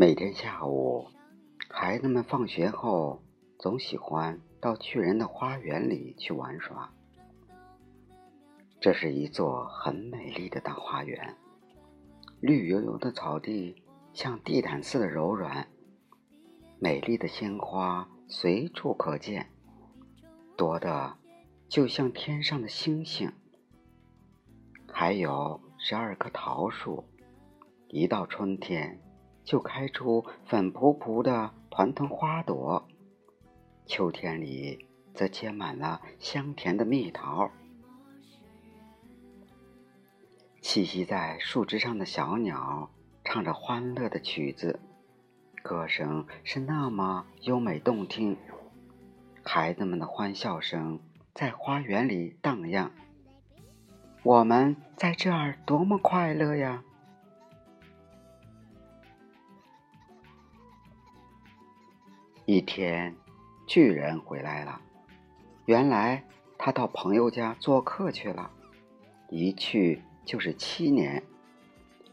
[0.00, 1.08] 每天下午，
[1.68, 3.20] 孩子们放学后
[3.58, 6.88] 总喜欢到巨人的花园里去玩耍。
[8.78, 11.36] 这是一座很美丽的大花园，
[12.40, 15.66] 绿油油的草地像地毯似的柔软，
[16.78, 19.50] 美丽的鲜花随处可见，
[20.56, 21.16] 多的
[21.68, 23.32] 就像天上的星星。
[24.86, 27.02] 还有十二棵桃树，
[27.88, 29.02] 一到春天。
[29.48, 32.86] 就开出粉扑扑的团团花朵，
[33.86, 37.50] 秋天里则结满了香甜的蜜桃。
[40.60, 42.90] 栖息在树枝上的小鸟
[43.24, 44.80] 唱着欢乐的曲子，
[45.62, 48.36] 歌声是那么优美动听。
[49.42, 51.00] 孩子们的欢笑声
[51.32, 52.92] 在花园里荡漾。
[54.22, 56.84] 我们在这儿多么快乐呀！
[62.50, 63.14] 一天，
[63.66, 64.80] 巨人回来了。
[65.66, 66.24] 原来
[66.56, 68.50] 他到朋友家做客去了，
[69.28, 71.22] 一去就是七年。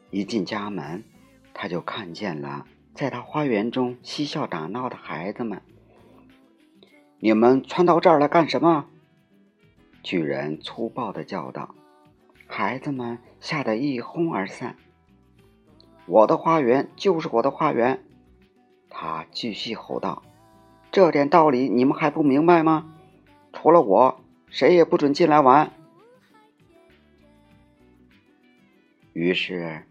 [0.09, 1.05] 一进家门，
[1.53, 5.61] 他就看见了在他花园中嬉笑打闹的孩子们。
[7.19, 8.87] 你们窜到这儿来干什么？
[10.03, 11.73] 巨人粗暴的叫道。
[12.45, 14.75] 孩子们吓得一哄而散。
[16.05, 18.04] 我的花园就是我的花园。
[18.97, 20.23] 他继续吼道
[20.89, 22.93] ：“这点道理你们还不明白吗？
[23.51, 25.73] 除了我，谁也不准进来玩。”
[29.11, 29.83] 于是，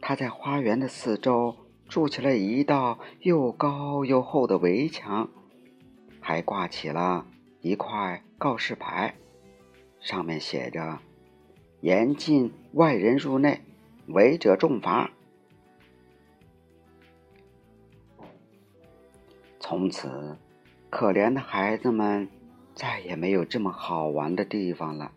[0.00, 1.56] 他在花园的四周
[1.88, 5.28] 筑起了一道又高又厚的围墙，
[6.20, 7.26] 还挂起了
[7.62, 9.16] 一块告示牌，
[9.98, 11.00] 上面写着
[11.82, 13.62] ：“严禁外人入内，
[14.06, 15.10] 违者重罚。”
[19.68, 20.38] 从此，
[20.90, 22.28] 可怜的孩子们
[22.72, 25.10] 再也没有这么好玩的地方了。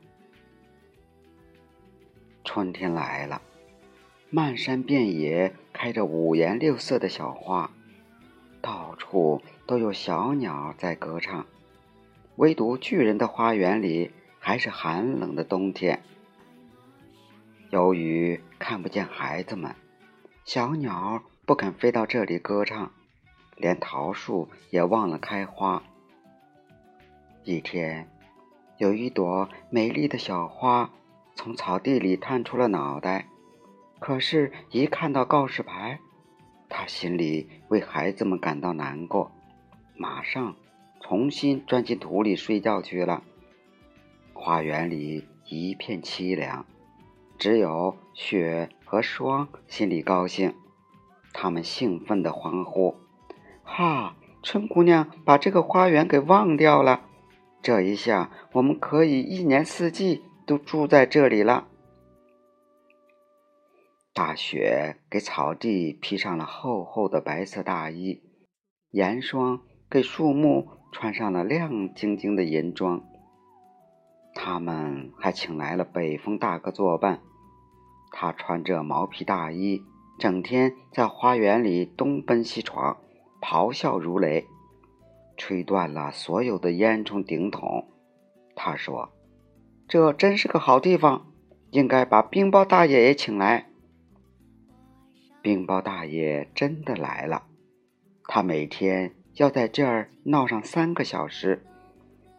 [2.44, 3.44] 春天来了，
[4.32, 7.70] 漫山遍野开着五颜六色的小花，
[8.60, 11.46] 到处都有小鸟在歌唱。
[12.38, 16.02] 唯独巨人的花园里还是寒冷的冬天。
[17.70, 19.76] 由于看不见孩子们，
[20.44, 22.92] 小鸟不肯飞到这里歌唱。
[23.60, 25.84] 连桃树也忘了开花。
[27.44, 28.10] 一天，
[28.78, 30.90] 有一朵美丽的小花
[31.36, 33.28] 从草地里探出了脑袋，
[34.00, 36.00] 可是，一看到告示牌，
[36.70, 39.32] 他心里为孩子们感到难过，
[39.96, 40.56] 马上
[41.02, 43.24] 重新钻进土里睡觉去了。
[44.34, 46.66] 花园里一片凄凉，
[47.38, 50.54] 只有雪和霜心里高兴，
[51.34, 52.96] 他们兴奋地欢呼。
[53.80, 54.18] 哈！
[54.44, 57.06] 春姑娘把这个花园给忘掉了，
[57.62, 61.66] 这一下我们可以一年四季都住在这里了。
[64.14, 68.22] 大雪给草地披上了厚厚的白色大衣，
[68.92, 73.02] 严霜给树木穿上了亮晶晶的银装。
[74.36, 77.22] 他们还请来了北风大哥作伴，
[78.12, 79.82] 他穿着毛皮大衣，
[80.20, 82.98] 整天在花园里东奔西闯。
[83.42, 84.46] 咆哮如雷，
[85.38, 87.88] 吹断了所有的烟囱顶筒。
[88.56, 89.12] 他说
[89.88, 91.26] ：“这真是个好地方，
[91.72, 93.68] 应该把冰雹大爷也请来。”
[95.42, 97.44] 冰雹大爷真的来了，
[98.26, 101.64] 他每天要在这儿闹上三个小时，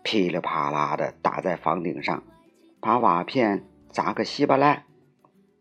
[0.03, 2.23] 噼里啪啦的打在房顶上，
[2.79, 4.85] 把瓦片砸个稀巴烂，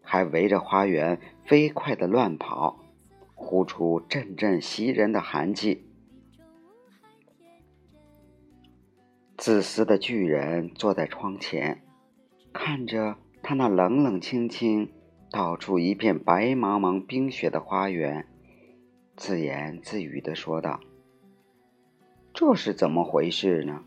[0.01, 2.79] 还围着花园飞快的乱跑。
[3.39, 5.86] 呼出阵阵袭人的寒气。
[9.38, 11.81] 自私的巨人坐在窗前，
[12.51, 14.91] 看着他那冷冷清清、
[15.31, 18.27] 到处一片白茫茫冰雪的花园，
[19.15, 20.81] 自言自语的说道
[22.35, 23.83] ：“这是怎么回事呢？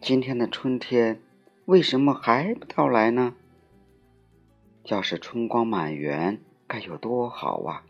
[0.00, 1.22] 今天的春天
[1.64, 3.34] 为什么还不到来呢？
[4.84, 7.84] 要是春光满园，该有多好啊！”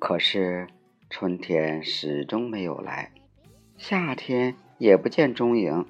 [0.00, 0.66] 可是，
[1.10, 3.12] 春天始终没有来，
[3.76, 5.84] 夏天也不见踪影。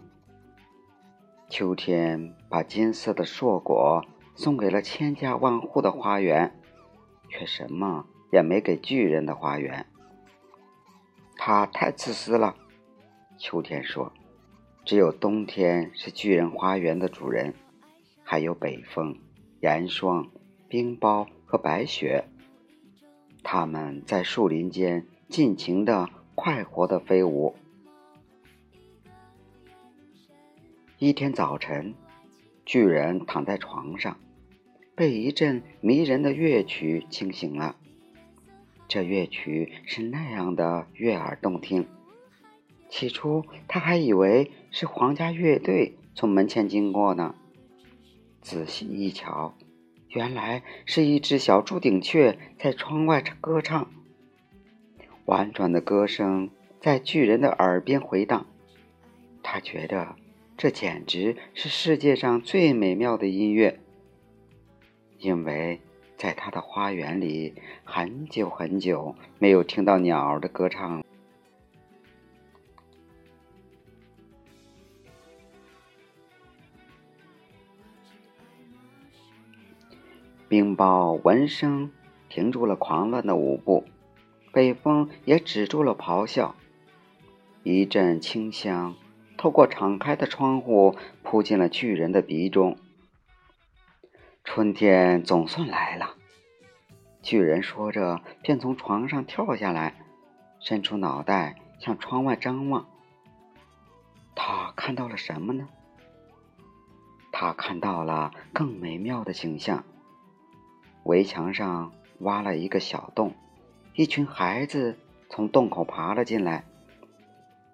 [1.49, 4.05] 秋天把金色的硕果
[4.35, 6.61] 送给了千家万户的花园，
[7.29, 9.87] 却什么也没给巨人的花园。
[11.37, 12.57] 他太自私了，
[13.39, 14.12] 秋天说
[14.85, 17.55] ：“只有冬天是巨人花园的主人，
[18.25, 19.17] 还有北风、
[19.61, 20.29] 严霜、
[20.69, 22.25] 冰雹和白雪。
[23.42, 27.54] 他们在树林间尽情的、快活的飞舞。
[30.98, 31.94] 一天早晨，
[32.66, 34.19] 巨人躺在床上，
[34.94, 37.76] 被一阵迷人的乐曲惊醒了。
[38.87, 41.87] 这乐曲是那样的悦耳动听。
[42.88, 47.34] 起初，他还以为是皇家乐队从门前经过呢。
[48.42, 49.54] 仔细一瞧，
[50.11, 53.91] 原来是一只小朱顶雀在窗外唱歌唱。
[55.25, 58.47] 婉转的歌声在巨人的耳边回荡，
[59.43, 60.17] 他觉得
[60.57, 63.81] 这简直是世界上最美妙的音乐，
[65.19, 65.81] 因为。
[66.17, 71.03] 在他的花园里，很久很久没有听到鸟儿的歌唱了
[80.50, 81.93] 冰雹闻声
[82.29, 83.85] 停住了狂乱的舞步，
[84.52, 86.56] 北风也止住了咆哮。
[87.62, 88.97] 一阵清香
[89.38, 92.76] 透过敞开的窗户扑进了巨人的鼻中。
[94.43, 96.17] 春天总算来了，
[97.23, 99.94] 巨人说着，便从床上跳下来，
[100.58, 102.88] 伸出脑袋向窗外张望。
[104.35, 105.69] 他看到了什么呢？
[107.31, 109.85] 他看到了更美妙的景象。
[111.11, 111.91] 围墙上
[112.21, 113.35] 挖了一个小洞，
[113.95, 114.97] 一群孩子
[115.29, 116.65] 从洞口爬了进来。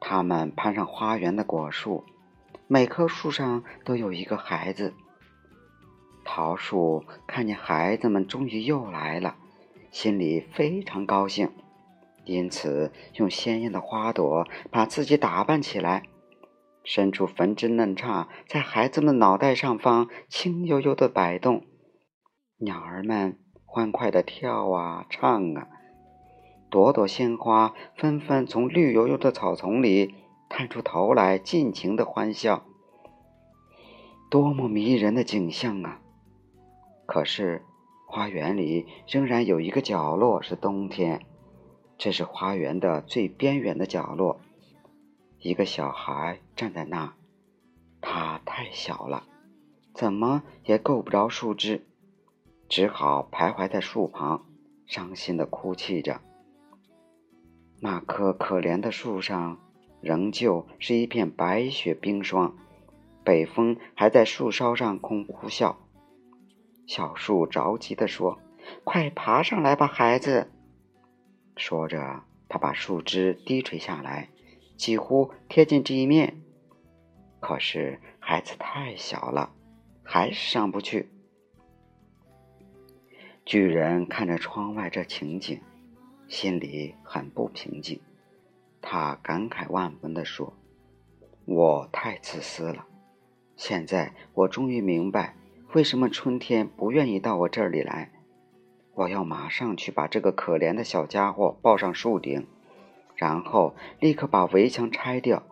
[0.00, 2.02] 他们攀上花园的果树，
[2.66, 4.94] 每棵树上都有一个孩子。
[6.24, 9.36] 桃树看见孩子们终于又来了，
[9.90, 11.50] 心里非常高兴，
[12.24, 16.04] 因此用鲜艳的花朵把自己打扮起来，
[16.84, 21.62] 伸出粉枝嫩杈，在孩子们脑袋上方轻悠悠的摆动。
[22.58, 25.68] 鸟儿们欢快的跳啊唱啊，
[26.70, 30.14] 朵朵鲜花纷纷从绿油油的草丛里
[30.48, 32.64] 探出头来，尽情的欢笑。
[34.30, 36.00] 多么迷人的景象啊！
[37.04, 37.62] 可是，
[38.06, 41.26] 花园里仍然有一个角落是冬天，
[41.98, 44.40] 这是花园的最边缘的角落。
[45.40, 47.12] 一个小孩站在那，
[48.00, 49.24] 他太小了，
[49.92, 51.85] 怎么也够不着树枝，
[52.68, 54.44] 只好徘徊在树旁，
[54.86, 56.20] 伤心的哭泣着。
[57.80, 59.58] 那棵可怜的树上，
[60.00, 62.56] 仍旧是一片白雪冰霜，
[63.22, 65.76] 北风还在树梢上空呼啸。
[66.86, 68.38] 小树着急地说
[68.84, 70.50] ：“快爬上来吧，孩子！”
[71.56, 74.30] 说着，他把树枝低垂下来，
[74.76, 76.40] 几乎贴近地面。
[77.40, 79.52] 可是孩子太小了，
[80.02, 81.10] 还是上不去。
[83.46, 85.60] 巨人看着窗外这情景，
[86.26, 88.00] 心里很不平静。
[88.82, 90.52] 他感慨万分地说
[91.46, 92.84] ：“我太自私了。
[93.54, 95.36] 现在我终于明白。”
[95.74, 98.10] 为什么春天不愿意到我这里来？
[98.94, 102.48] 我要马上去把这个可怜的小家伙抱上树顶，
[103.14, 105.44] 然后立刻把围墙拆掉。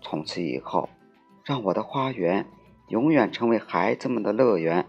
[0.00, 0.88] 从此以后，
[1.44, 2.46] 让我的花园
[2.88, 4.86] 永远成为孩子们的乐园。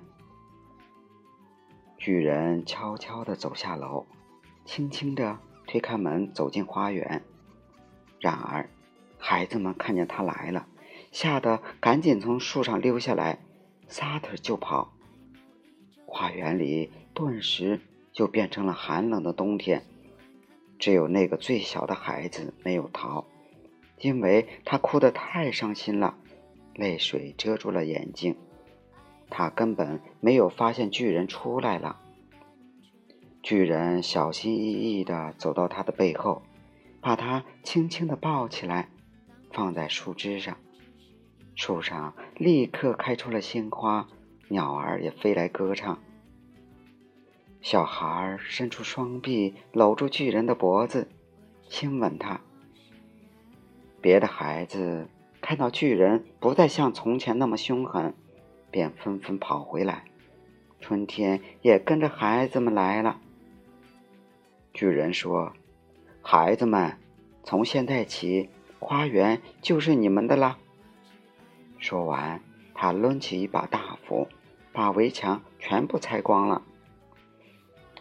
[2.05, 4.05] 巨人悄悄地走下楼，
[4.63, 7.23] 轻轻地推开门，走进花园。
[8.19, 8.69] 然而，
[9.17, 10.67] 孩子们看见他来了，
[11.11, 13.39] 吓得赶紧从树上溜下来。
[13.87, 14.93] 撒腿就跑，
[16.05, 17.81] 花园里顿时
[18.11, 19.83] 就变成了寒冷的冬天。
[20.77, 23.25] 只有那个最小的孩子没有逃，
[23.97, 26.15] 因为他哭得太伤心了，
[26.75, 28.35] 泪水遮住了眼睛。
[29.29, 31.99] 他根本没有发现巨人出来了。
[33.43, 36.41] 巨人小心翼翼地走到他的背后，
[37.01, 38.89] 把他轻轻地抱起来，
[39.51, 40.57] 放在树枝上。
[41.55, 44.07] 树上立刻开出了鲜花，
[44.49, 45.99] 鸟儿也飞来歌唱。
[47.61, 51.07] 小孩伸出双臂搂住巨人的脖子，
[51.69, 52.41] 亲吻他。
[54.01, 55.07] 别的孩子
[55.41, 58.13] 看到巨人不再像从前那么凶狠，
[58.75, 60.03] 便纷纷跑回来。
[60.81, 63.21] 春天也跟着孩子们来了。
[64.73, 65.53] 巨人说
[66.21, 66.97] ：“孩子们，
[67.41, 70.57] 从现在起，花园就是你们的啦。”
[71.79, 72.41] 说完，
[72.73, 74.27] 他抡起一把大斧，
[74.73, 76.61] 把围墙全部拆光了。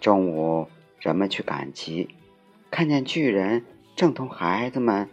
[0.00, 0.66] 中午，
[0.99, 2.09] 人们去赶集，
[2.69, 3.64] 看见巨人
[3.95, 5.09] 正同孩子们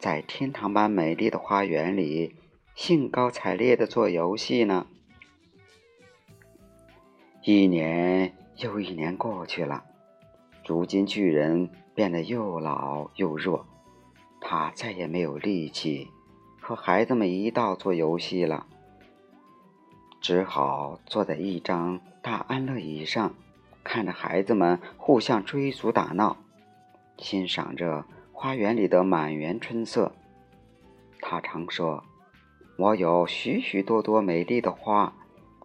[0.00, 2.34] 在天堂般美丽的花园里
[2.74, 4.88] 兴高采烈地做游戏呢。
[7.46, 9.84] 一年又一年过去了，
[10.66, 13.66] 如今巨人变得又老又弱，
[14.40, 16.08] 他再也没有力气
[16.58, 18.66] 和孩子们一道做游戏了，
[20.22, 23.34] 只好坐在一张大安乐椅上，
[23.82, 26.38] 看着孩子们互相追逐打闹，
[27.18, 30.12] 欣赏着花园里的满园春色。
[31.20, 32.04] 他常说
[32.78, 35.12] ：“我有许许多多美丽的花，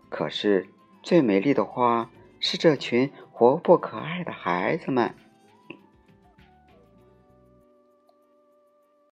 [0.10, 0.68] 可是
[1.02, 5.14] 最美丽的花。”是这群活泼可爱的孩子们。